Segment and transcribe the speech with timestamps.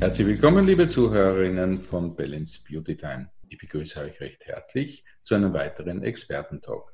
[0.00, 3.30] Herzlich willkommen, liebe Zuhörerinnen von Balance Beauty Time.
[3.48, 6.92] Ich begrüße euch recht herzlich zu einem weiteren Expertentalk.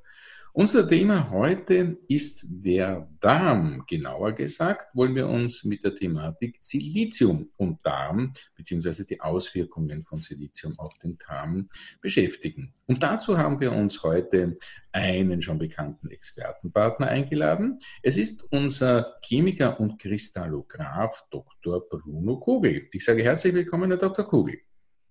[0.57, 3.83] Unser Thema heute ist der Darm.
[3.89, 9.03] Genauer gesagt wollen wir uns mit der Thematik Silizium und Darm bzw.
[9.03, 11.71] die Auswirkungen von Silizium auf den Darm
[12.01, 12.73] beschäftigen.
[12.87, 14.55] Und dazu haben wir uns heute
[14.93, 17.81] einen schon bekannten Expertenpartner eingeladen.
[18.05, 21.89] Es ist unser Chemiker und Kristallograph Dr.
[21.89, 22.87] Bruno Kugel.
[22.93, 24.25] Ich sage herzlich willkommen, Herr Dr.
[24.25, 24.61] Kugel.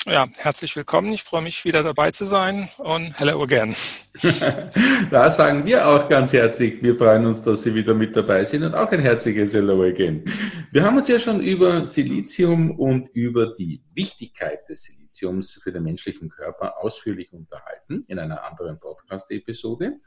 [0.05, 1.13] Ja, herzlich willkommen.
[1.13, 3.73] Ich freue mich wieder dabei zu sein und hello again.
[5.11, 8.63] da sagen wir auch ganz herzlich, wir freuen uns, dass Sie wieder mit dabei sind
[8.63, 10.25] und auch ein herzliches Hello again.
[10.73, 15.71] Wir haben uns ja schon über Silizium und über die Wichtigkeit des Siliziums Lithiums für
[15.71, 19.99] den menschlichen Körper ausführlich unterhalten in einer anderen Podcast-Episode.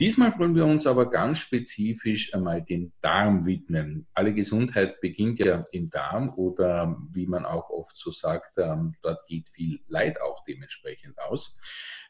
[0.00, 4.06] Diesmal wollen wir uns aber ganz spezifisch einmal den Darm widmen.
[4.14, 9.26] Alle Gesundheit beginnt ja im Darm oder wie man auch oft so sagt, ähm, dort
[9.26, 11.58] geht viel Leid auch dementsprechend aus.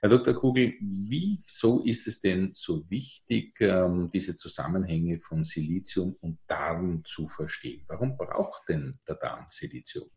[0.00, 0.34] Herr Dr.
[0.34, 7.27] Kugel, wieso ist es denn so wichtig, ähm, diese Zusammenhänge von Silizium und Darm zu
[7.27, 7.84] verstehen?
[7.88, 10.10] Warum braucht denn der Darm Silizium?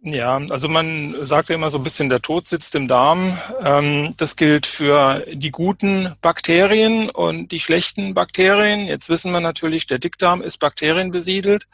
[0.00, 3.36] Ja, also man sagt ja immer so ein bisschen, der Tod sitzt im Darm.
[3.64, 8.86] Ähm, das gilt für die guten Bakterien und die schlechten Bakterien.
[8.86, 11.66] Jetzt wissen wir natürlich, der Dickdarm ist bakterienbesiedelt,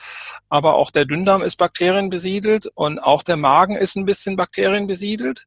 [0.49, 5.45] aber auch der Dünndarm ist bakterienbesiedelt und auch der Magen ist ein bisschen bakterienbesiedelt.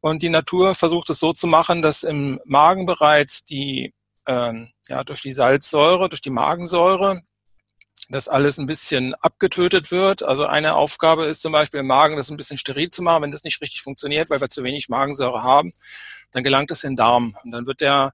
[0.00, 3.94] Und die Natur versucht es so zu machen, dass im Magen bereits die,
[4.28, 7.22] ähm, ja, durch die Salzsäure, durch die Magensäure
[8.08, 10.22] dass alles ein bisschen abgetötet wird.
[10.22, 13.22] Also eine Aufgabe ist zum Beispiel im Magen, das ein bisschen steril zu machen.
[13.22, 15.72] Wenn das nicht richtig funktioniert, weil wir zu wenig Magensäure haben,
[16.32, 18.12] dann gelangt es in den Darm und dann wird der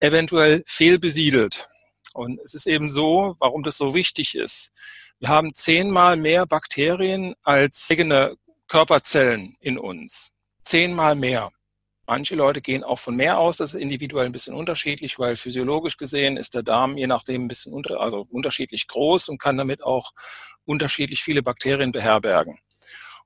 [0.00, 1.68] eventuell fehlbesiedelt.
[2.14, 4.70] Und es ist eben so, warum das so wichtig ist.
[5.18, 8.36] Wir haben zehnmal mehr Bakterien als eigene
[8.68, 10.30] Körperzellen in uns.
[10.64, 11.50] Zehnmal mehr.
[12.08, 15.98] Manche Leute gehen auch von mehr aus, das ist individuell ein bisschen unterschiedlich, weil physiologisch
[15.98, 19.82] gesehen ist der Darm je nachdem ein bisschen unter, also unterschiedlich groß und kann damit
[19.82, 20.12] auch
[20.64, 22.60] unterschiedlich viele Bakterien beherbergen.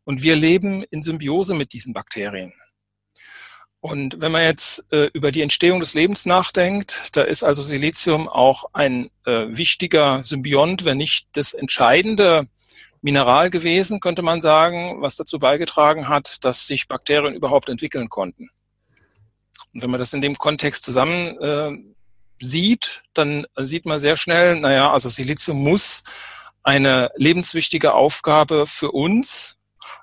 [0.02, 2.54] Und wir leben in Symbiose mit diesen Bakterien.
[3.78, 8.28] Und wenn man jetzt äh, über die Entstehung des Lebens nachdenkt, da ist also Silizium
[8.28, 12.48] auch ein äh, wichtiger Symbiont, wenn nicht das entscheidende
[13.00, 18.50] Mineral gewesen, könnte man sagen, was dazu beigetragen hat, dass sich Bakterien überhaupt entwickeln konnten.
[19.74, 21.78] Und wenn man das in dem Kontext zusammen äh,
[22.40, 26.02] sieht, dann sieht man sehr schnell, naja, also Silizium muss
[26.62, 29.56] eine lebenswichtige Aufgabe für uns,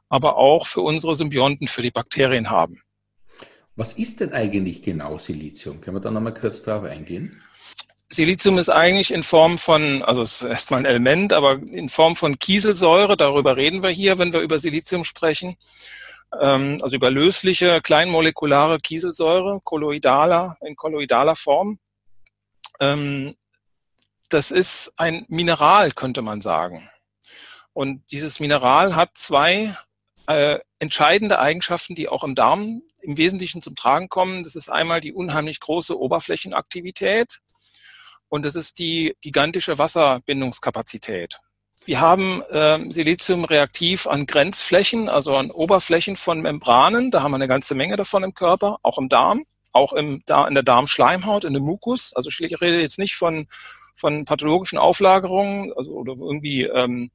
[0.10, 2.82] aber auch für unsere Symbionten, für die Bakterien haben.
[3.76, 5.80] Was ist denn eigentlich genau Silizium?
[5.80, 7.42] Können wir da nochmal kurz darauf eingehen?
[8.10, 12.16] Silizium ist eigentlich in Form von, also es ist erstmal ein Element, aber in Form
[12.16, 15.56] von Kieselsäure, darüber reden wir hier, wenn wir über Silizium sprechen
[16.32, 21.80] also über lösliche, kleinmolekulare Kieselsäure, kolloidaler, in kolloidaler Form.
[22.80, 23.36] Ähm,
[24.30, 26.90] das ist ein Mineral, könnte man sagen.
[27.74, 29.76] Und dieses Mineral hat zwei
[30.28, 34.44] äh, entscheidende Eigenschaften, die auch im Darm im Wesentlichen zum Tragen kommen.
[34.44, 37.40] Das ist einmal die unheimlich große Oberflächenaktivität
[38.30, 41.40] und das ist die gigantische Wasserbindungskapazität.
[41.90, 47.10] Wir haben äh, Silizium reaktiv an Grenzflächen, also an Oberflächen von Membranen.
[47.10, 50.48] Da haben wir eine ganze Menge davon im Körper, auch im Darm, auch im, da,
[50.48, 52.14] in der Darmschleimhaut, in dem Mukus.
[52.16, 53.48] Also ich rede jetzt nicht von,
[53.96, 57.10] von pathologischen Auflagerungen also, oder irgendwie ähm,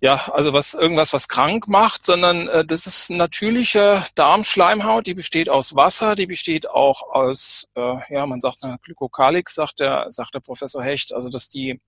[0.00, 5.48] ja, also was irgendwas, was krank macht, sondern äh, das ist natürliche Darmschleimhaut, die besteht
[5.48, 10.40] aus Wasser, die besteht auch aus, äh, ja, man sagt Glykokalix, sagt der, sagt der
[10.40, 11.80] Professor Hecht, also dass die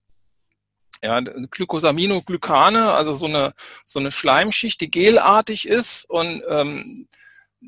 [1.03, 3.53] ja, Glycosaminoglycane, also so eine,
[3.85, 7.09] so eine Schleimschicht, die gelartig ist und ähm,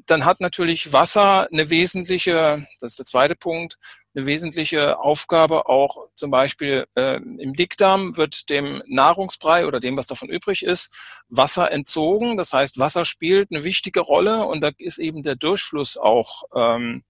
[0.07, 3.79] dann hat natürlich Wasser eine wesentliche, das ist der zweite Punkt,
[4.15, 10.07] eine wesentliche Aufgabe auch zum Beispiel äh, im Dickdarm wird dem Nahrungsbrei oder dem, was
[10.07, 10.95] davon übrig ist,
[11.29, 12.37] Wasser entzogen.
[12.37, 17.05] Das heißt, Wasser spielt eine wichtige Rolle und da ist eben der Durchfluss auch ähm,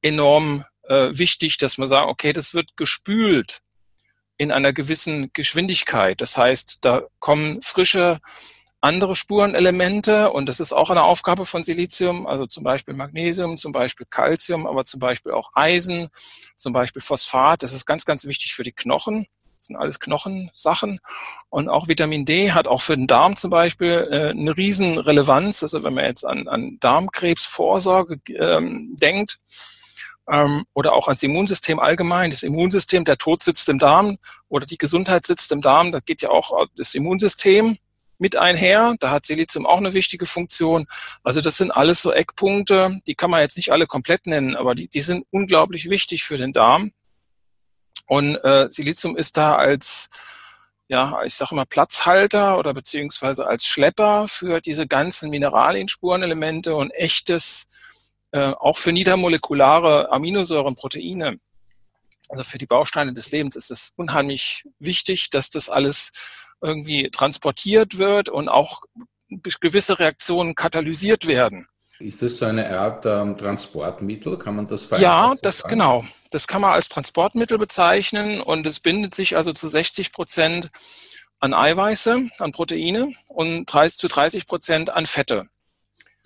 [0.00, 3.60] enorm äh, wichtig, dass man sagt, okay, das wird gespült
[4.38, 6.20] in einer gewissen Geschwindigkeit.
[6.20, 8.20] Das heißt, da kommen frische
[8.80, 13.72] andere Spurenelemente und das ist auch eine Aufgabe von Silizium, also zum Beispiel Magnesium, zum
[13.72, 16.08] Beispiel Calcium, aber zum Beispiel auch Eisen,
[16.56, 17.62] zum Beispiel Phosphat.
[17.64, 19.26] Das ist ganz, ganz wichtig für die Knochen.
[19.58, 21.00] Das sind alles Knochensachen.
[21.50, 25.64] Und auch Vitamin D hat auch für den Darm zum Beispiel äh, eine riesen Relevanz.
[25.64, 29.40] Also wenn man jetzt an, an Darmkrebsvorsorge ähm, denkt,
[30.30, 32.30] ähm, oder auch ans Immunsystem allgemein.
[32.30, 35.92] Das Immunsystem, der Tod sitzt im Darm oder die Gesundheit sitzt im Darm.
[35.92, 37.78] Da geht ja auch das Immunsystem
[38.18, 38.94] mit einher.
[39.00, 40.86] Da hat Silizium auch eine wichtige Funktion.
[41.22, 44.74] Also das sind alles so Eckpunkte, die kann man jetzt nicht alle komplett nennen, aber
[44.74, 46.92] die, die sind unglaublich wichtig für den Darm.
[48.06, 50.10] Und äh, Silizium ist da als
[50.88, 57.66] ja, ich sage mal Platzhalter oder beziehungsweise als Schlepper für diese ganzen Mineralienspurenelemente und echtes,
[58.32, 61.38] äh, auch für niedermolekulare Aminosäuren, Proteine.
[62.28, 66.10] Also für die Bausteine des Lebens ist es unheimlich wichtig, dass das alles
[66.60, 68.82] irgendwie transportiert wird und auch
[69.60, 71.68] gewisse Reaktionen katalysiert werden.
[72.00, 74.38] Ist das so eine Art ähm, Transportmittel?
[74.38, 75.70] Kann man das Ja, das sagen?
[75.70, 76.04] genau.
[76.30, 80.70] Das kann man als Transportmittel bezeichnen und es bindet sich also zu 60 Prozent
[81.40, 85.48] an Eiweiße, an Proteine und 30, zu 30 Prozent an Fette.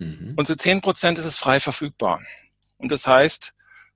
[0.03, 0.33] Mhm.
[0.35, 2.21] Und zu 10 Prozent ist es frei verfügbar.
[2.77, 3.53] Und das heißt,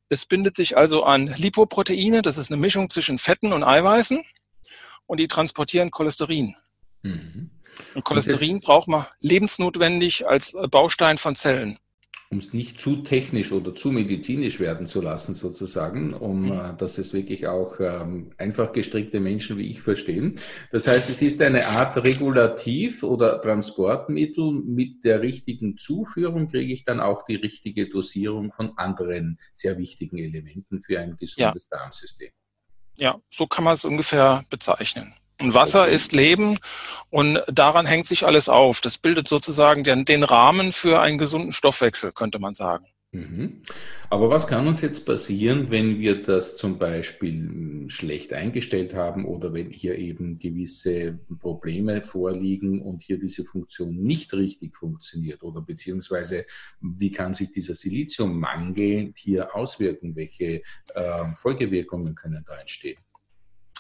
[0.10, 4.24] es bindet sich also an Lipoproteine, das ist eine Mischung zwischen Fetten und Eiweißen
[5.06, 6.56] und die transportieren Cholesterin.
[7.02, 7.52] Mhm.
[7.94, 11.78] Und Cholesterin und braucht man lebensnotwendig als Baustein von Zellen.
[12.30, 16.52] Um es nicht zu technisch oder zu medizinisch werden zu lassen, sozusagen, um mhm.
[16.52, 20.40] Äh, dass es wirklich auch ähm, einfach gestrickte Menschen wie ich verstehen.
[20.72, 24.52] Das heißt, es ist eine Art Regulativ oder Transportmittel.
[24.52, 30.18] Mit der richtigen Zuführung kriege ich dann auch die richtige Dosierung von anderen sehr wichtigen
[30.18, 31.78] Elementen für ein gesundes ja.
[31.78, 32.32] Darmsystem.
[32.98, 35.14] Ja, so kann man es ungefähr bezeichnen.
[35.42, 36.58] Und Wasser ist Leben
[37.10, 38.82] und daran hängt sich alles auf.
[38.82, 42.88] Das bildet sozusagen den, den Rahmen für einen gesunden Stoffwechsel, könnte man sagen.
[43.12, 43.62] Mhm.
[44.10, 49.26] Aber was kann uns jetzt passieren, wenn wir das zum Beispiel hm, schlecht eingestellt haben
[49.26, 55.62] oder wenn hier eben gewisse Probleme vorliegen und hier diese Funktion nicht richtig funktioniert oder
[55.62, 56.46] beziehungsweise
[56.82, 60.16] wie kann sich dieser Siliziummangel hier auswirken?
[60.16, 60.62] Welche
[60.94, 62.98] äh, Folgewirkungen können da entstehen?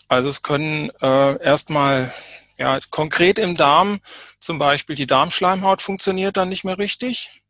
[0.08, 2.14] Also es können äh, erstmal
[2.58, 4.00] ja, konkret im Darm
[4.40, 7.42] zum Beispiel die Darmschleimhaut funktioniert dann nicht mehr richtig.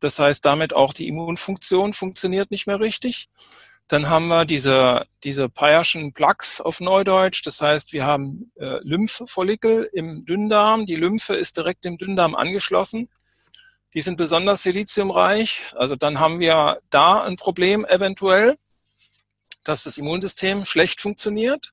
[0.00, 3.28] Das heißt, damit auch die Immunfunktion funktioniert nicht mehr richtig.
[3.88, 7.42] Dann haben wir diese, diese Peyerschen Plaques auf Neudeutsch.
[7.44, 10.86] Das heißt, wir haben äh, Lymphfollikel im Dünndarm.
[10.86, 13.10] Die Lymphe ist direkt im Dünndarm angeschlossen.
[13.94, 15.66] Die sind besonders siliziumreich.
[15.74, 18.56] Also dann haben wir da ein Problem eventuell,
[19.62, 21.72] dass das Immunsystem schlecht funktioniert.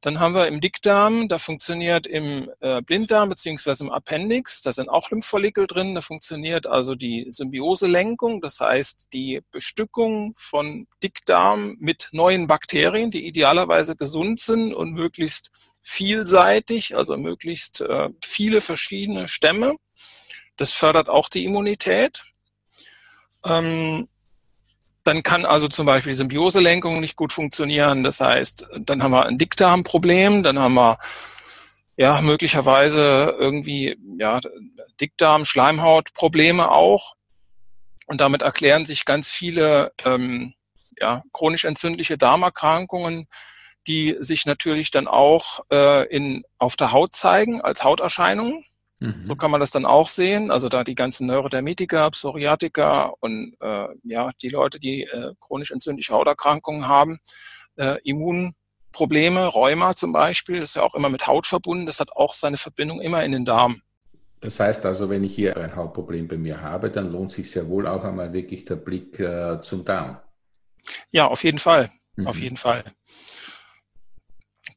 [0.00, 4.88] Dann haben wir im Dickdarm, da funktioniert im äh, Blinddarm beziehungsweise im Appendix, da sind
[4.88, 12.10] auch Lymphfollikel drin, da funktioniert also die Symbioselenkung, das heißt die Bestückung von Dickdarm mit
[12.12, 15.50] neuen Bakterien, die idealerweise gesund sind und möglichst
[15.80, 19.74] vielseitig, also möglichst äh, viele verschiedene Stämme.
[20.56, 22.22] Das fördert auch die Immunität.
[23.44, 24.08] Ähm,
[25.08, 28.04] dann kann also zum Beispiel die Symbioselenkung nicht gut funktionieren.
[28.04, 30.98] Das heißt, dann haben wir ein Dickdarmproblem, dann haben wir
[31.96, 34.38] ja möglicherweise irgendwie ja
[35.00, 37.14] Dickdarm, Schleimhautprobleme auch.
[38.06, 40.52] Und damit erklären sich ganz viele ähm,
[41.00, 43.28] ja, chronisch entzündliche Darmerkrankungen,
[43.86, 48.62] die sich natürlich dann auch äh, in, auf der Haut zeigen als Hauterscheinungen.
[49.00, 49.24] Mhm.
[49.24, 50.50] So kann man das dann auch sehen.
[50.50, 56.12] Also da die ganzen Neurodermitiker, Psoriatiker und äh, ja, die Leute, die äh, chronisch entzündliche
[56.12, 57.18] Hauterkrankungen haben,
[57.76, 62.12] äh, Immunprobleme, Rheuma zum Beispiel, das ist ja auch immer mit Haut verbunden, das hat
[62.12, 63.82] auch seine Verbindung immer in den Darm.
[64.40, 67.68] Das heißt also, wenn ich hier ein Hautproblem bei mir habe, dann lohnt sich sehr
[67.68, 70.18] wohl auch einmal wirklich der Blick äh, zum Darm.
[71.10, 71.90] Ja, auf jeden Fall.
[72.16, 72.26] Mhm.
[72.26, 72.84] Auf jeden Fall.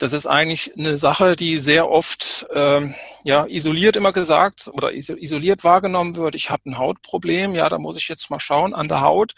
[0.01, 5.63] Das ist eigentlich eine Sache, die sehr oft ähm, ja, isoliert immer gesagt oder isoliert
[5.63, 6.34] wahrgenommen wird.
[6.34, 9.34] Ich habe ein Hautproblem, ja, da muss ich jetzt mal schauen an der Haut.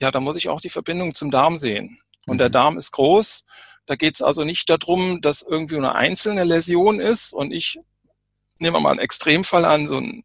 [0.00, 2.00] Ja, da muss ich auch die Verbindung zum Darm sehen.
[2.26, 2.38] Und mhm.
[2.38, 3.44] der Darm ist groß.
[3.84, 7.78] Da geht es also nicht darum, dass irgendwie eine einzelne Läsion ist und ich
[8.58, 10.24] nehme mal einen Extremfall an, so ein,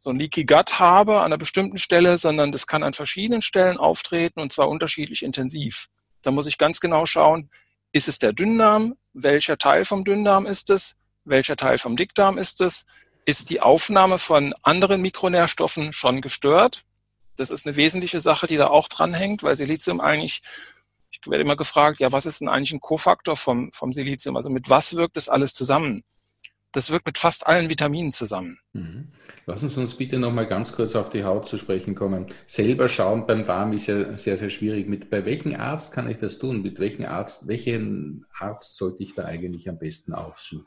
[0.00, 3.78] so ein Leaky Gut habe an einer bestimmten Stelle, sondern das kann an verschiedenen Stellen
[3.78, 5.86] auftreten und zwar unterschiedlich intensiv.
[6.20, 7.48] Da muss ich ganz genau schauen,
[7.92, 8.96] ist es der Dünndarm?
[9.14, 10.96] Welcher Teil vom Dünndarm ist es?
[11.24, 12.84] Welcher Teil vom Dickdarm ist es?
[13.24, 16.84] Ist die Aufnahme von anderen Mikronährstoffen schon gestört?
[17.36, 20.42] Das ist eine wesentliche Sache, die da auch dranhängt, weil Silizium eigentlich,
[21.12, 24.36] ich werde immer gefragt, ja, was ist denn eigentlich ein Kofaktor vom, vom Silizium?
[24.36, 26.02] Also mit was wirkt das alles zusammen?
[26.74, 28.58] Das wirkt mit fast allen Vitaminen zusammen.
[28.72, 29.12] Mhm.
[29.46, 32.26] Lassen Sie uns bitte noch mal ganz kurz auf die Haut zu sprechen kommen.
[32.48, 34.88] Selber schauen beim Darm ist ja sehr, sehr schwierig.
[34.88, 36.62] Mit, bei welchem Arzt kann ich das tun?
[36.62, 40.66] Mit welchem Arzt, welchen Arzt sollte ich da eigentlich am besten aufsuchen?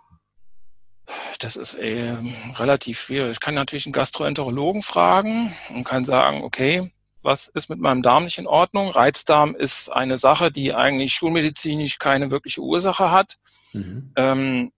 [1.40, 2.16] Das ist äh,
[2.58, 3.32] relativ schwierig.
[3.32, 6.90] Ich kann natürlich einen Gastroenterologen fragen und kann sagen, okay,
[7.22, 8.90] was ist mit meinem Darm nicht in Ordnung.
[8.90, 13.38] Reizdarm ist eine Sache, die eigentlich schulmedizinisch keine wirkliche Ursache hat.
[13.74, 14.14] Mhm.
[14.16, 14.72] Ähm,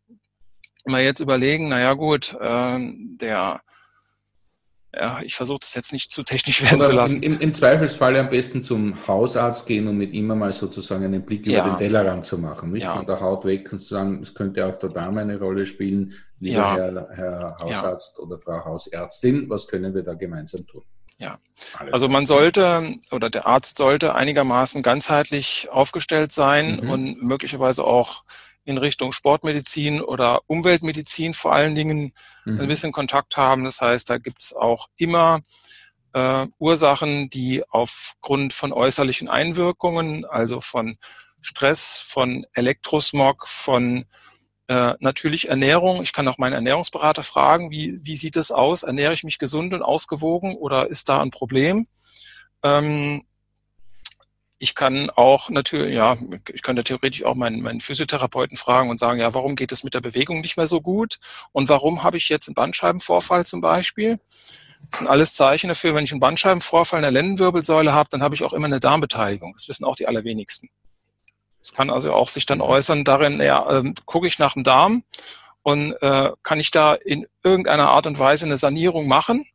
[0.91, 2.79] wir jetzt überlegen, naja gut, äh,
[3.21, 3.61] der
[4.95, 7.23] ja, ich versuche das jetzt nicht zu technisch werden Oder zu lassen.
[7.23, 11.45] Im, Im, Zweifelsfall am besten zum Hausarzt gehen und mit ihm einmal sozusagen einen Blick
[11.45, 11.69] über ja.
[11.69, 12.71] den Tellerrand zu machen.
[12.71, 12.95] Nicht ja.
[12.95, 16.13] von der Haut weg und zu sagen, es könnte auch der Darm eine Rolle spielen.
[16.39, 16.75] Lieber ja.
[16.75, 20.83] Herr, Herr, Hausarzt oder Frau Hausärztin, was können wir da gemeinsam tun?
[21.19, 21.37] Ja,
[21.91, 26.89] also man sollte oder der Arzt sollte einigermaßen ganzheitlich aufgestellt sein mhm.
[26.89, 28.23] und möglicherweise auch
[28.69, 32.13] in Richtung Sportmedizin oder Umweltmedizin vor allen Dingen
[32.45, 32.61] mhm.
[32.61, 33.63] ein bisschen Kontakt haben.
[33.63, 35.41] Das heißt, da gibt's auch immer
[36.13, 40.97] äh, Ursachen, die aufgrund von äußerlichen Einwirkungen, also von
[41.41, 44.05] Stress, von Elektrosmog, von
[44.67, 46.03] äh, natürlich Ernährung.
[46.03, 48.83] Ich kann auch meinen Ernährungsberater fragen, wie, wie sieht es aus?
[48.83, 51.87] Ernähre ich mich gesund und ausgewogen oder ist da ein Problem?
[52.61, 53.23] Ähm,
[54.59, 56.17] ich kann auch natürlich, ja,
[56.53, 59.93] ich könnte theoretisch auch meinen, meinen Physiotherapeuten fragen und sagen, ja, warum geht es mit
[59.93, 61.19] der Bewegung nicht mehr so gut?
[61.53, 64.19] Und warum habe ich jetzt einen Bandscheibenvorfall zum Beispiel?
[64.91, 68.35] Das sind alles Zeichen dafür, wenn ich einen Bandscheibenvorfall in der Lendenwirbelsäule habe, dann habe
[68.35, 69.53] ich auch immer eine Darmbeteiligung.
[69.53, 70.69] Das wissen auch die allerwenigsten.
[71.61, 75.03] Es kann also auch sich dann äußern darin, ja, äh, gucke ich nach dem Darm
[75.61, 79.45] und äh, kann ich da in irgendeiner Art und Weise eine Sanierung machen?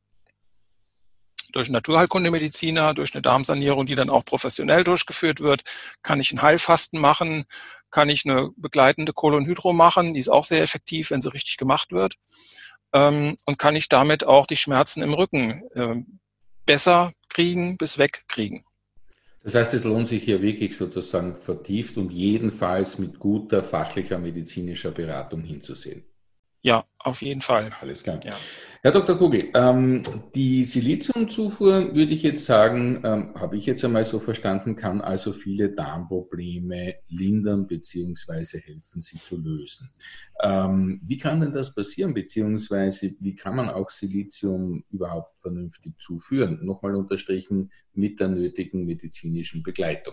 [1.54, 5.62] Durch Naturheilkundemediziner, durch eine Darmsanierung, die dann auch professionell durchgeführt wird,
[6.02, 7.44] kann ich ein Heilfasten machen,
[7.90, 11.92] kann ich eine begleitende Kolonhydro machen, die ist auch sehr effektiv, wenn sie richtig gemacht
[11.92, 12.16] wird.
[12.92, 16.02] Ähm, und kann ich damit auch die Schmerzen im Rücken äh,
[16.66, 18.64] besser kriegen bis wegkriegen.
[19.44, 24.90] Das heißt, es lohnt sich hier wirklich sozusagen vertieft und jedenfalls mit guter fachlicher medizinischer
[24.90, 26.04] Beratung hinzusehen.
[26.62, 27.76] Ja, auf jeden Fall.
[27.80, 28.18] Alles klar.
[28.24, 28.34] Ja.
[28.84, 29.16] Herr Dr.
[29.16, 30.02] Kugel, ähm,
[30.34, 35.32] die Siliziumzufuhr, würde ich jetzt sagen, ähm, habe ich jetzt einmal so verstanden, kann also
[35.32, 38.60] viele Darmprobleme lindern bzw.
[38.60, 39.88] helfen, sie zu lösen.
[40.42, 46.58] Ähm, wie kann denn das passieren, beziehungsweise wie kann man auch Silizium überhaupt vernünftig zuführen?
[46.62, 50.12] Nochmal unterstrichen mit der nötigen medizinischen Begleitung.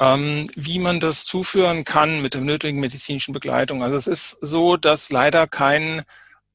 [0.00, 3.84] Ähm, wie man das zuführen kann mit der nötigen medizinischen Begleitung.
[3.84, 6.02] Also es ist so, dass leider kein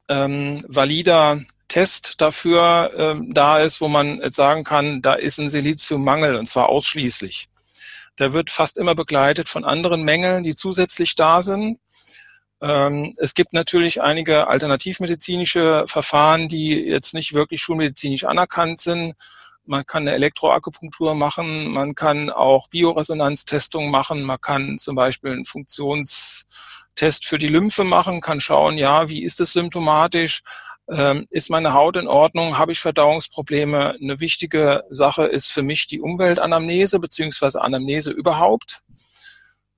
[0.10, 5.50] ähm, valider Test dafür ähm, da ist, wo man jetzt sagen kann, da ist ein
[5.50, 7.50] Siliziummangel und zwar ausschließlich.
[8.20, 11.80] Der wird fast immer begleitet von anderen Mängeln, die zusätzlich da sind.
[12.62, 19.16] Ähm, es gibt natürlich einige alternativmedizinische Verfahren, die jetzt nicht wirklich schulmedizinisch anerkannt sind
[19.68, 25.46] man kann eine Elektroakupunktur machen, man kann auch Bioresonanztestungen machen, man kann zum Beispiel einen
[26.96, 30.42] Funktionstest für die Lymphe machen, kann schauen, ja, wie ist es symptomatisch,
[30.90, 33.96] ähm, ist meine Haut in Ordnung, habe ich Verdauungsprobleme.
[34.02, 38.82] Eine wichtige Sache ist für mich die Umweltanamnese beziehungsweise Anamnese überhaupt.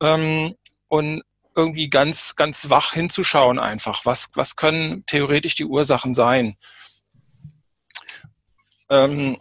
[0.02, 0.56] Ähm,
[0.90, 1.24] und
[1.56, 4.06] irgendwie ganz, ganz wach hinzuschauen einfach.
[4.06, 6.56] Was, was können theoretisch die Ursachen sein?
[8.90, 9.38] Ähm,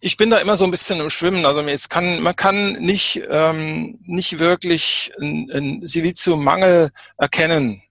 [0.00, 1.44] ich bin da immer so ein bisschen im Schwimmen.
[1.44, 7.82] Also jetzt kann man kann nicht ähm, nicht wirklich einen Siliziummangel erkennen.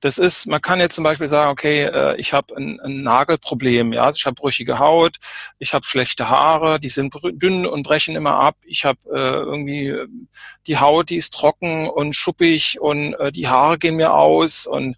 [0.00, 3.92] Das ist, man kann jetzt zum Beispiel sagen, okay, äh, ich habe ein, ein Nagelproblem,
[3.92, 5.16] ja, also ich habe brüchige Haut,
[5.58, 8.56] ich habe schlechte Haare, die sind dünn und brechen immer ab.
[8.64, 9.94] Ich habe äh, irgendwie
[10.66, 14.96] die Haut, die ist trocken und schuppig und äh, die Haare gehen mir aus und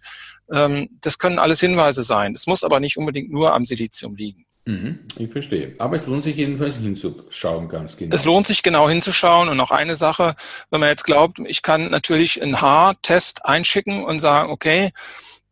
[0.51, 2.33] ähm, das können alles Hinweise sein.
[2.33, 4.45] Das muss aber nicht unbedingt nur am Silizium liegen.
[4.65, 5.75] Mhm, ich verstehe.
[5.79, 8.15] Aber es lohnt sich jedenfalls hinzuschauen, ganz genau.
[8.15, 9.49] Es lohnt sich genau hinzuschauen.
[9.49, 10.35] Und noch eine Sache,
[10.69, 14.91] wenn man jetzt glaubt, ich kann natürlich einen Haartest einschicken und sagen, okay,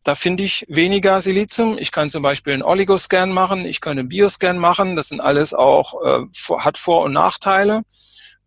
[0.03, 1.77] da finde ich weniger Silizium.
[1.79, 4.95] Ich kann zum Beispiel einen Oligoscan machen, ich kann einen Bioscan machen.
[4.95, 6.25] Das sind alles auch, äh,
[6.57, 7.81] hat Vor- und Nachteile.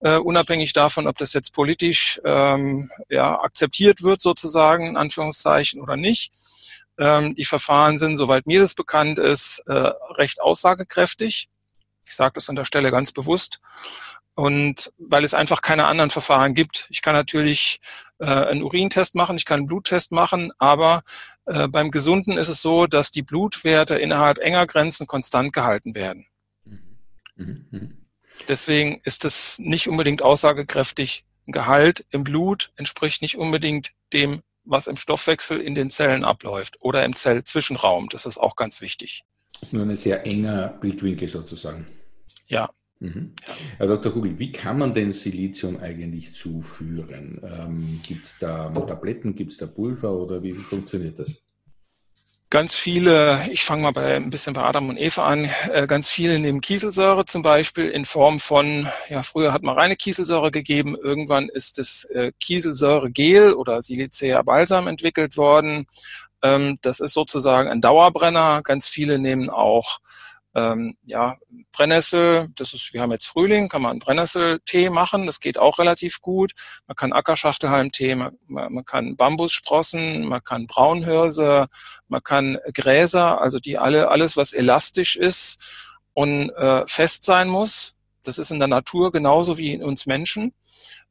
[0.05, 5.97] Uh, unabhängig davon, ob das jetzt politisch ähm, ja, akzeptiert wird, sozusagen, in Anführungszeichen oder
[5.97, 6.33] nicht.
[7.03, 11.49] Ähm, die Verfahren sind, soweit mir das bekannt ist, äh, recht aussagekräftig.
[12.07, 13.59] Ich sage das an der Stelle ganz bewusst.
[14.35, 16.87] Und weil es einfach keine anderen Verfahren gibt.
[16.91, 17.81] Ich kann natürlich
[18.21, 21.03] äh, einen Urintest machen, ich kann einen Bluttest machen, aber
[21.47, 26.27] äh, beim Gesunden ist es so, dass die Blutwerte innerhalb enger Grenzen konstant gehalten werden.
[26.65, 26.99] Mhm.
[27.35, 27.67] Mhm.
[27.71, 27.99] mhm.
[28.49, 31.25] Deswegen ist es nicht unbedingt aussagekräftig.
[31.49, 36.77] Ein Gehalt im Blut entspricht nicht unbedingt dem was im Stoffwechsel in den Zellen abläuft
[36.81, 38.09] oder im Zellzwischenraum.
[38.09, 39.25] Das ist auch ganz wichtig.
[39.53, 41.87] Das ist nur ein sehr enger Blickwinkel sozusagen.
[42.49, 42.71] Ja.
[43.01, 43.33] Mhm.
[43.79, 44.13] Herr Dr.
[44.13, 47.41] Kugel, wie kann man denn Silizium eigentlich zuführen?
[47.43, 51.35] Ähm, gibt es da Tabletten, gibt es da Pulver oder wie funktioniert das?
[52.53, 56.11] Ganz viele, ich fange mal bei ein bisschen bei Adam und Eva an, äh, ganz
[56.11, 60.95] viele nehmen Kieselsäure zum Beispiel in Form von, ja, früher hat man reine Kieselsäure gegeben,
[60.95, 65.87] irgendwann ist das äh, Kieselsäuregel oder Silicea Balsam entwickelt worden.
[66.43, 68.61] Ähm, das ist sozusagen ein Dauerbrenner.
[68.63, 70.01] Ganz viele nehmen auch
[70.55, 71.37] ähm, ja,
[71.73, 76.21] Brennnessel, das ist, wir haben jetzt Frühling, kann man Brennnesseltee machen, das geht auch relativ
[76.21, 76.53] gut.
[76.87, 81.67] Man kann Ackerschachtelhalmtee, man, man kann Bambussprossen, man kann Braunhirse,
[82.09, 87.95] man kann Gräser, also die alle, alles, was elastisch ist und äh, fest sein muss.
[88.25, 90.53] Das ist in der Natur genauso wie in uns Menschen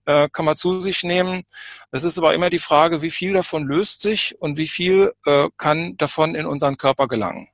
[0.06, 1.44] äh, kann man zu sich nehmen.
[1.92, 5.50] Es ist aber immer die Frage, wie viel davon löst sich und wie viel äh,
[5.58, 7.48] kann davon in unseren Körper gelangen.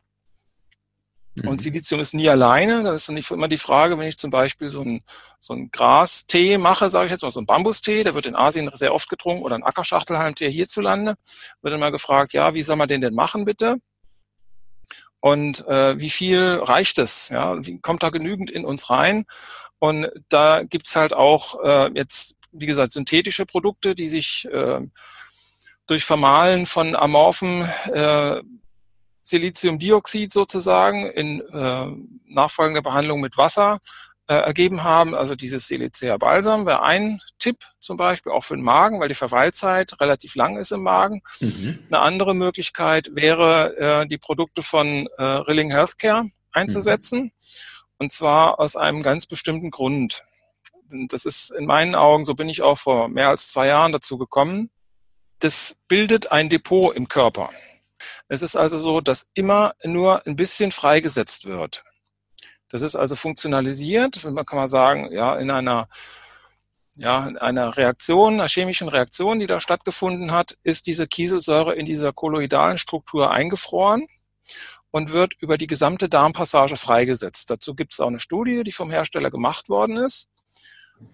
[1.42, 1.50] Mhm.
[1.50, 2.84] Und Silizium ist nie alleine.
[2.84, 5.02] Das ist nicht immer die Frage, wenn ich zum Beispiel so ein,
[5.40, 8.70] so ein Grastee mache, sage ich jetzt mal, so ein Bambustee, der wird in Asien
[8.74, 11.16] sehr oft getrunken, oder ein Ackerschachtelhalmtee hierzulande,
[11.62, 13.78] wird immer gefragt, ja, wie soll man den denn machen, bitte?
[15.20, 17.30] Und äh, wie viel reicht es?
[17.30, 19.26] Ja, wie kommt da genügend in uns rein?
[19.80, 24.80] Und da gibt's halt auch äh, jetzt, wie gesagt, synthetische Produkte, die sich äh,
[25.88, 27.64] durch Vermahlen von amorphen
[27.94, 28.42] äh,
[29.28, 31.88] Siliziumdioxid sozusagen in äh,
[32.28, 33.80] nachfolgender Behandlung mit Wasser
[34.28, 35.16] äh, ergeben haben.
[35.16, 39.16] Also dieses Silicea Balsam wäre ein Tipp zum Beispiel auch für den Magen, weil die
[39.16, 41.22] Verweilzeit relativ lang ist im Magen.
[41.42, 41.84] Mhm.
[41.88, 47.24] Eine andere Möglichkeit wäre, äh, die Produkte von äh, Rilling Healthcare einzusetzen.
[47.24, 47.32] Mhm.
[48.00, 50.24] Und zwar aus einem ganz bestimmten Grund.
[51.10, 54.18] Das ist in meinen Augen, so bin ich auch vor mehr als zwei Jahren dazu
[54.18, 54.70] gekommen.
[55.40, 57.50] Das bildet ein Depot im Körper.
[58.28, 61.84] Es ist also so, dass immer nur ein bisschen freigesetzt wird.
[62.70, 65.88] Das ist also funktionalisiert, man kann mal sagen, ja, in einer
[67.00, 71.86] ja, in einer Reaktion, einer chemischen Reaktion, die da stattgefunden hat, ist diese Kieselsäure in
[71.86, 74.08] dieser kolloidalen Struktur eingefroren
[74.90, 77.52] und wird über die gesamte Darmpassage freigesetzt.
[77.52, 80.28] Dazu gibt es auch eine Studie, die vom Hersteller gemacht worden ist.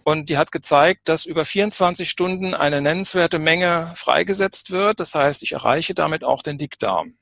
[0.03, 4.99] Und die hat gezeigt, dass über 24 Stunden eine nennenswerte Menge freigesetzt wird.
[4.99, 7.15] Das heißt, ich erreiche damit auch den Dickdarm.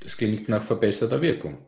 [0.00, 1.58] Das klingt nach verbesserter Wirkung.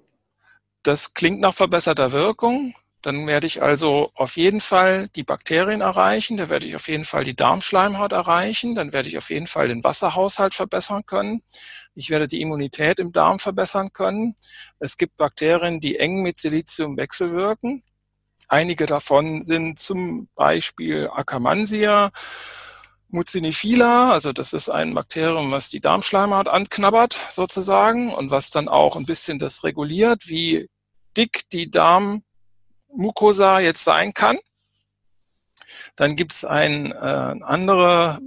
[0.82, 2.74] Das klingt nach verbesserter Wirkung.
[3.02, 7.04] Dann werde ich also auf jeden Fall die Bakterien erreichen, da werde ich auf jeden
[7.04, 11.42] Fall die Darmschleimhaut erreichen, dann werde ich auf jeden Fall den Wasserhaushalt verbessern können.
[11.94, 14.34] Ich werde die Immunität im Darm verbessern können.
[14.80, 17.84] Es gibt Bakterien, die eng mit Silizium wechselwirken.
[18.48, 22.10] Einige davon sind zum Beispiel Akkermansia,
[23.10, 28.96] Mucinifila, also das ist ein Bakterium, was die Darmschleimhaut anknabbert sozusagen und was dann auch
[28.96, 30.68] ein bisschen das reguliert, wie
[31.16, 34.38] dick die Darmmucosa jetzt sein kann.
[35.96, 38.20] Dann gibt es eine äh, andere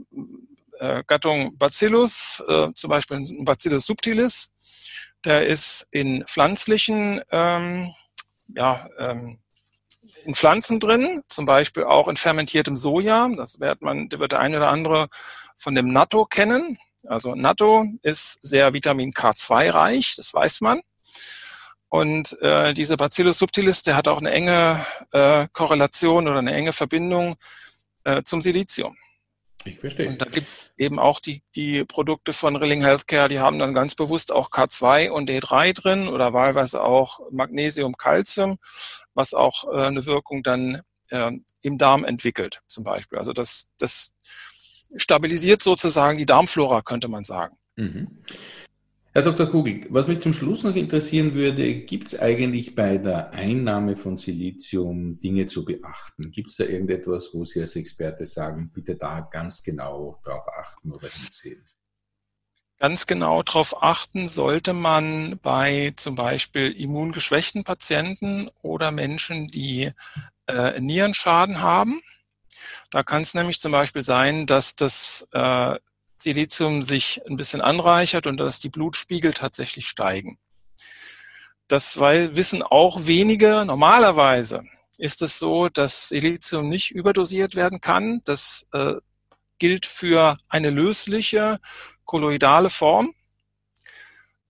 [0.80, 4.52] äh, Gattung Bacillus, äh, zum Beispiel Bacillus subtilis.
[5.26, 7.92] Der ist in pflanzlichen ähm,
[8.56, 9.40] ja, ähm,
[10.26, 13.30] in Pflanzen drin, zum Beispiel auch in fermentiertem Soja.
[13.36, 15.08] Das wird man, der wird der eine oder andere
[15.58, 16.78] von dem Natto kennen.
[17.06, 20.82] Also Natto ist sehr Vitamin K2 reich, das weiß man.
[21.90, 26.74] Und äh, dieser Bacillus subtilis, der hat auch eine enge äh, Korrelation oder eine enge
[26.74, 27.36] Verbindung
[28.06, 28.96] äh, zum Silizium.
[29.66, 30.08] Ich verstehe.
[30.08, 33.96] Und da gibt's eben auch die, die Produkte von Rilling Healthcare, die haben dann ganz
[33.96, 38.58] bewusst auch K2 und D3 drin oder wahlweise auch Magnesium, Calcium,
[39.14, 43.20] was auch äh, eine Wirkung dann äh, im Darm entwickelt, zum Beispiel.
[43.20, 44.16] Also das, das
[44.96, 47.58] stabilisiert sozusagen die Darmflora, könnte man sagen.
[47.76, 48.24] Mhm.
[49.14, 49.48] Herr Dr.
[49.48, 54.16] Kugel, was mich zum Schluss noch interessieren würde, gibt es eigentlich bei der Einnahme von
[54.16, 56.32] Silizium Dinge zu beachten?
[56.32, 60.94] Gibt es da irgendetwas, wo Sie als Experte sagen, bitte da ganz genau drauf achten
[60.94, 61.68] oder hinsehen?
[62.80, 69.92] Ganz genau darauf achten sollte man bei zum Beispiel immungeschwächten Patienten oder Menschen, die
[70.48, 72.00] äh, Nierenschaden haben.
[72.92, 75.78] Da kann es nämlich zum Beispiel sein, dass das äh,
[76.22, 80.40] Silizium sich ein bisschen anreichert und dass die Blutspiegel tatsächlich steigen.
[81.68, 83.64] Das wissen auch wenige.
[83.66, 84.62] Normalerweise
[84.98, 88.22] ist es so, dass Silizium nicht überdosiert werden kann.
[88.26, 88.96] Das äh,
[89.58, 91.60] gilt für eine lösliche
[92.04, 93.14] kolloidale Form.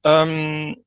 [0.04, 0.84] Ähm,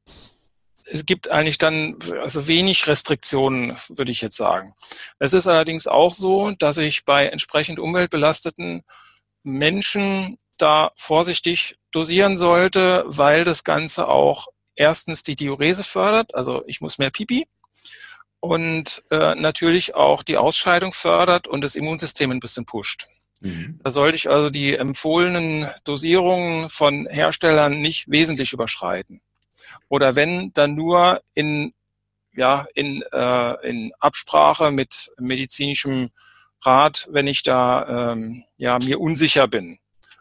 [0.87, 4.75] es gibt eigentlich dann also wenig Restriktionen, würde ich jetzt sagen.
[5.19, 8.83] Es ist allerdings auch so, dass ich bei entsprechend umweltbelasteten
[9.45, 16.81] Menschen da vorsichtig dosieren sollte, weil das Ganze auch erstens die Diurese fördert, also ich
[16.81, 17.47] muss mehr Pipi,
[18.41, 23.09] und äh, natürlich auch die Ausscheidung fördert und das Immunsystem ein bisschen pusht.
[23.41, 23.81] Mhm.
[23.83, 29.21] Da sollte ich also die empfohlenen Dosierungen von Herstellern nicht wesentlich überschreiten.
[29.89, 31.73] oder wenn, dann nur in,
[32.35, 36.11] ja, in, äh, in Absprache mit medizinischem
[36.63, 39.79] Rat, wenn ich da ähm, ja, mir unsicher bin.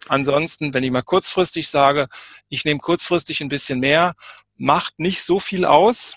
[0.08, 2.08] Ansonsten, wenn ich mal kurzfristig sage,
[2.50, 4.14] ich nehme kurzfristig ein bisschen mehr,
[4.58, 6.16] macht nicht so viel aus.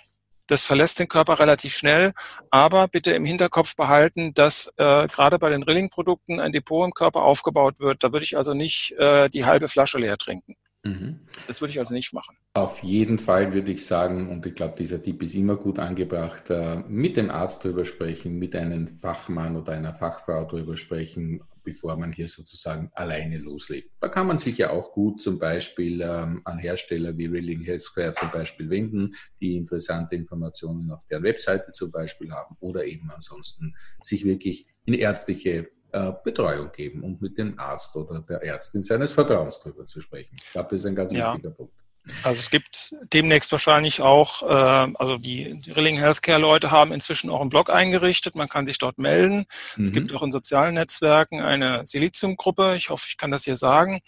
[0.49, 2.13] Das verlässt den Körper relativ schnell,
[2.51, 7.23] aber bitte im Hinterkopf behalten, dass äh, gerade bei den Rilling-Produkten ein Depot im Körper
[7.23, 8.05] aufgebaut wird.
[8.05, 10.55] Da würde ich also nicht äh, die halbe Flasche leer trinken.
[10.85, 11.21] Mhm.
[11.49, 12.37] Das würde ich also nicht machen.
[12.55, 16.49] Auf jeden Fall würde ich sagen, und ich glaube, dieser Tipp ist immer gut angebracht,
[16.51, 21.97] äh, mit dem Arzt drüber sprechen, mit einem Fachmann oder einer Fachfrau drüber sprechen, bevor
[21.97, 23.91] man hier sozusagen alleine loslegt.
[24.01, 28.13] Da kann man sich ja auch gut zum Beispiel ähm, an Hersteller wie Rilling Healthcare
[28.13, 33.75] zum Beispiel wenden, die interessante Informationen auf der Webseite zum Beispiel haben oder eben ansonsten
[34.01, 39.11] sich wirklich in ärztliche äh, Betreuung geben und mit dem Arzt oder der Ärztin seines
[39.11, 40.37] Vertrauens darüber zu sprechen.
[40.45, 41.35] Ich glaube, das ist ein ganz ja.
[41.35, 41.75] wichtiger Punkt.
[42.23, 47.41] Also es gibt demnächst wahrscheinlich auch, äh, also die, Rilling Healthcare Leute haben inzwischen auch
[47.41, 49.47] einen Blog eingerichtet, man kann sich dort melden.
[49.77, 49.85] Mhm.
[49.85, 54.01] Es gibt auch in sozialen Netzwerken eine Siliziumgruppe, ich hoffe, ich kann das hier sagen,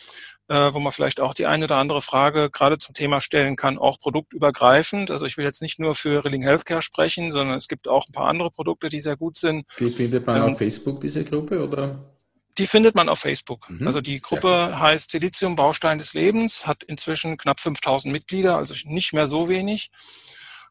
[0.48, 3.78] äh, wo man vielleicht auch die eine oder andere Frage gerade zum Thema stellen kann,
[3.78, 5.10] auch produktübergreifend.
[5.10, 8.12] Also ich will jetzt nicht nur für Rilling Healthcare sprechen, sondern es gibt auch ein
[8.12, 9.64] paar andere Produkte, die sehr gut sind.
[9.70, 12.17] Findet man ähm, auf Facebook, diese Gruppe, oder?
[12.58, 13.70] Die findet man auf Facebook.
[13.70, 13.86] Mhm.
[13.86, 19.12] Also die Gruppe heißt Silizium Baustein des Lebens, hat inzwischen knapp 5000 Mitglieder, also nicht
[19.12, 19.90] mehr so wenig.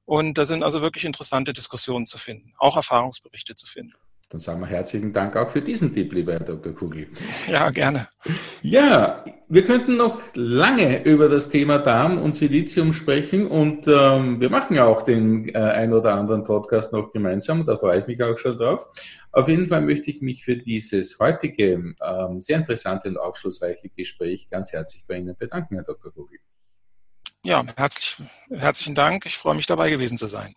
[0.06, 3.96] Und da sind also wirklich interessante Diskussionen zu finden, auch Erfahrungsberichte zu finden.
[4.30, 6.74] Dann sagen wir herzlichen Dank auch für diesen Tipp, lieber Herr Dr.
[6.74, 7.08] Kugel.
[7.48, 8.10] Ja, gerne.
[8.62, 14.50] Ja, wir könnten noch lange über das Thema Darm und Silizium sprechen und ähm, wir
[14.50, 18.22] machen ja auch den äh, ein oder anderen Podcast noch gemeinsam, da freue ich mich
[18.22, 18.90] auch schon drauf.
[19.32, 24.50] Auf jeden Fall möchte ich mich für dieses heutige ähm, sehr interessante und aufschlussreiche Gespräch
[24.50, 26.12] ganz herzlich bei Ihnen bedanken, Herr Dr.
[26.12, 26.40] Kugel.
[27.46, 28.18] Ja, herzlich,
[28.50, 29.26] herzlichen Dank.
[29.26, 30.54] Ich freue mich dabei gewesen zu sein.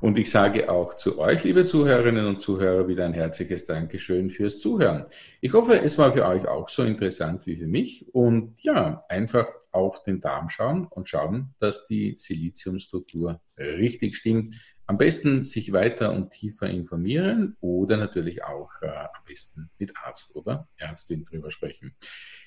[0.00, 4.58] Und ich sage auch zu euch, liebe Zuhörerinnen und Zuhörer, wieder ein herzliches Dankeschön fürs
[4.58, 5.04] Zuhören.
[5.40, 8.06] Ich hoffe, es war für euch auch so interessant wie für mich.
[8.12, 14.54] Und ja, einfach auf den Darm schauen und schauen, dass die Siliziumstruktur richtig stimmt.
[14.86, 20.34] Am besten sich weiter und tiefer informieren oder natürlich auch äh, am besten mit Arzt
[20.34, 21.94] oder Ärztin drüber sprechen.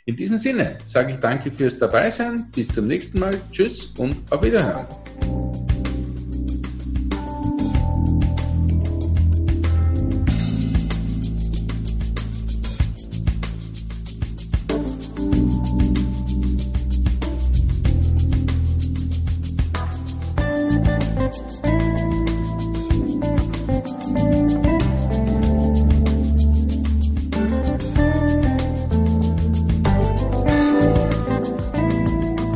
[0.06, 2.52] In diesem Sinne sage ich danke fürs Dabeisein.
[2.54, 3.34] Bis zum nächsten Mal.
[3.52, 4.86] Tschüss und auf Wiederhören.